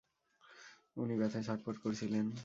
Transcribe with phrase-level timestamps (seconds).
[0.97, 2.25] উনি ব্যাথায় ছটফট করছিলেন!